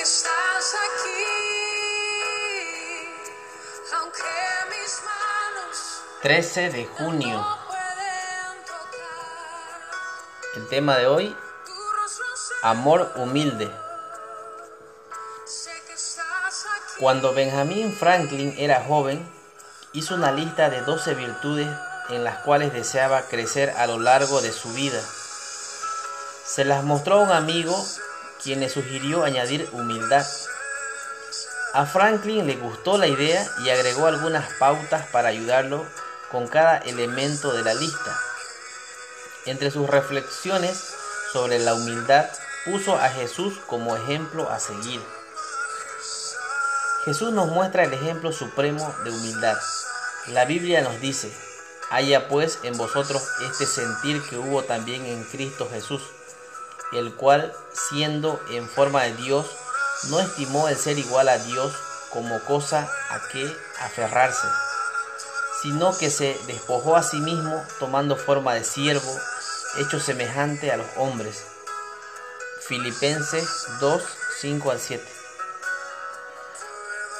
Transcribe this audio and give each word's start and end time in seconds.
Sé 0.00 0.06
que 0.06 0.12
estás 0.12 0.74
aquí, 0.76 1.26
aunque 4.00 4.22
mis 4.70 5.02
manos 5.04 5.76
13 6.22 6.70
de 6.70 6.86
junio. 6.86 7.46
El 10.56 10.68
tema 10.68 10.96
de 10.96 11.06
hoy, 11.06 11.36
amor 12.62 13.12
humilde. 13.16 13.70
Cuando 16.98 17.34
Benjamin 17.34 17.94
Franklin 17.94 18.54
era 18.56 18.82
joven, 18.84 19.30
hizo 19.92 20.14
una 20.14 20.32
lista 20.32 20.70
de 20.70 20.80
12 20.80 21.12
virtudes 21.14 21.68
en 22.08 22.24
las 22.24 22.38
cuales 22.38 22.72
deseaba 22.72 23.28
crecer 23.28 23.68
a 23.76 23.86
lo 23.86 23.98
largo 23.98 24.40
de 24.40 24.52
su 24.52 24.72
vida. 24.72 25.02
Se 26.46 26.64
las 26.64 26.84
mostró 26.84 27.16
a 27.16 27.24
un 27.24 27.32
amigo 27.32 27.76
quien 28.42 28.60
le 28.60 28.68
sugirió 28.68 29.24
añadir 29.24 29.68
humildad. 29.72 30.26
A 31.72 31.86
Franklin 31.86 32.46
le 32.46 32.56
gustó 32.56 32.98
la 32.98 33.06
idea 33.06 33.46
y 33.64 33.70
agregó 33.70 34.06
algunas 34.06 34.52
pautas 34.54 35.06
para 35.06 35.28
ayudarlo 35.28 35.86
con 36.30 36.48
cada 36.48 36.78
elemento 36.78 37.52
de 37.52 37.62
la 37.62 37.74
lista. 37.74 38.18
Entre 39.46 39.70
sus 39.70 39.88
reflexiones 39.88 40.94
sobre 41.32 41.58
la 41.58 41.74
humildad 41.74 42.26
puso 42.64 42.96
a 42.96 43.08
Jesús 43.08 43.58
como 43.66 43.96
ejemplo 43.96 44.50
a 44.50 44.58
seguir. 44.58 45.00
Jesús 47.04 47.32
nos 47.32 47.48
muestra 47.48 47.84
el 47.84 47.94
ejemplo 47.94 48.32
supremo 48.32 48.94
de 49.04 49.10
humildad. 49.10 49.56
La 50.28 50.44
Biblia 50.44 50.82
nos 50.82 51.00
dice, 51.00 51.32
haya 51.90 52.28
pues 52.28 52.58
en 52.62 52.76
vosotros 52.76 53.22
este 53.48 53.64
sentir 53.64 54.22
que 54.28 54.36
hubo 54.36 54.64
también 54.64 55.06
en 55.06 55.24
Cristo 55.24 55.68
Jesús, 55.70 56.02
el 56.92 57.14
cual, 57.14 57.52
siendo 57.72 58.40
en 58.50 58.68
forma 58.68 59.02
de 59.04 59.14
Dios, 59.14 59.46
no 60.08 60.20
estimó 60.20 60.68
el 60.68 60.76
ser 60.76 60.98
igual 60.98 61.28
a 61.28 61.38
Dios 61.38 61.72
como 62.10 62.40
cosa 62.44 62.90
a 63.10 63.20
que 63.28 63.56
aferrarse, 63.80 64.48
sino 65.62 65.96
que 65.96 66.10
se 66.10 66.38
despojó 66.46 66.96
a 66.96 67.02
sí 67.02 67.18
mismo 67.20 67.62
tomando 67.78 68.16
forma 68.16 68.54
de 68.54 68.64
siervo, 68.64 69.16
hecho 69.78 70.00
semejante 70.00 70.72
a 70.72 70.76
los 70.76 70.88
hombres. 70.96 71.44
Filipenses 72.66 73.66
2, 73.80 74.02
5 74.40 74.70
al 74.70 74.80
7. 74.80 75.04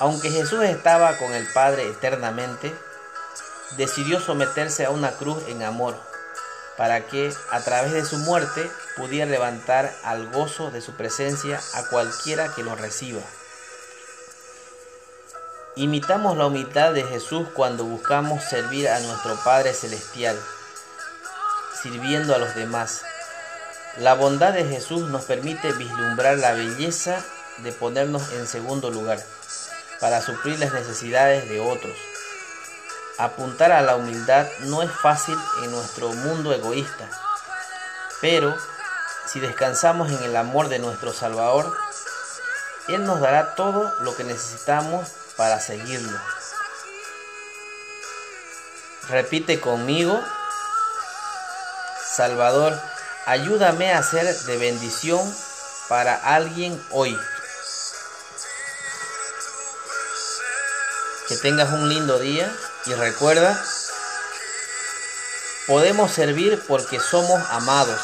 Aunque 0.00 0.30
Jesús 0.30 0.64
estaba 0.64 1.18
con 1.18 1.32
el 1.34 1.46
Padre 1.52 1.86
eternamente, 1.88 2.74
decidió 3.76 4.20
someterse 4.20 4.86
a 4.86 4.90
una 4.90 5.12
cruz 5.12 5.42
en 5.48 5.62
amor, 5.62 5.94
para 6.80 7.02
que 7.02 7.30
a 7.50 7.60
través 7.60 7.92
de 7.92 8.06
su 8.06 8.16
muerte 8.16 8.70
pudiera 8.96 9.30
levantar 9.30 9.92
al 10.02 10.30
gozo 10.30 10.70
de 10.70 10.80
su 10.80 10.94
presencia 10.94 11.60
a 11.74 11.84
cualquiera 11.90 12.54
que 12.54 12.62
lo 12.62 12.74
reciba. 12.74 13.20
Imitamos 15.76 16.38
la 16.38 16.46
humildad 16.46 16.94
de 16.94 17.04
Jesús 17.04 17.48
cuando 17.52 17.84
buscamos 17.84 18.42
servir 18.44 18.88
a 18.88 18.98
nuestro 19.00 19.36
Padre 19.44 19.74
Celestial, 19.74 20.40
sirviendo 21.82 22.34
a 22.34 22.38
los 22.38 22.54
demás. 22.54 23.02
La 23.98 24.14
bondad 24.14 24.54
de 24.54 24.64
Jesús 24.64 25.02
nos 25.10 25.24
permite 25.24 25.72
vislumbrar 25.72 26.38
la 26.38 26.54
belleza 26.54 27.22
de 27.58 27.72
ponernos 27.72 28.32
en 28.32 28.46
segundo 28.46 28.88
lugar 28.88 29.22
para 30.00 30.22
suplir 30.22 30.58
las 30.58 30.72
necesidades 30.72 31.46
de 31.46 31.60
otros. 31.60 31.98
Apuntar 33.20 33.70
a 33.70 33.82
la 33.82 33.96
humildad 33.96 34.46
no 34.60 34.82
es 34.82 34.90
fácil 34.90 35.38
en 35.62 35.70
nuestro 35.72 36.08
mundo 36.08 36.54
egoísta, 36.54 37.06
pero 38.22 38.56
si 39.26 39.40
descansamos 39.40 40.10
en 40.10 40.22
el 40.22 40.34
amor 40.36 40.70
de 40.70 40.78
nuestro 40.78 41.12
Salvador, 41.12 41.70
Él 42.88 43.04
nos 43.04 43.20
dará 43.20 43.54
todo 43.54 43.92
lo 44.00 44.16
que 44.16 44.24
necesitamos 44.24 45.06
para 45.36 45.60
seguirlo. 45.60 46.18
Repite 49.10 49.60
conmigo, 49.60 50.18
Salvador, 52.02 52.74
ayúdame 53.26 53.92
a 53.92 54.02
ser 54.02 54.34
de 54.34 54.56
bendición 54.56 55.20
para 55.90 56.14
alguien 56.14 56.82
hoy. 56.90 57.14
Que 61.28 61.36
tengas 61.36 61.70
un 61.74 61.86
lindo 61.90 62.18
día 62.18 62.50
y 62.86 62.94
recuerda, 62.94 63.62
podemos 65.66 66.12
servir 66.12 66.62
porque 66.66 66.98
somos 66.98 67.40
amados. 67.50 68.00